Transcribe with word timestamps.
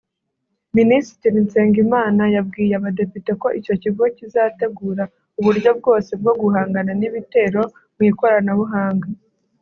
Minisitiri 0.77 1.37
Nsengimana 1.45 2.23
yabwiye 2.35 2.73
abadepite 2.79 3.31
ko 3.41 3.47
icyo 3.59 3.75
kigo 3.83 4.03
kizategura 4.17 5.03
uburyo 5.39 5.69
bwose 5.79 6.11
bwo 6.21 6.33
guhangana 6.41 6.91
n’ibitero 6.99 7.61
mu 7.95 8.03
ikoranabuhanga 8.11 9.07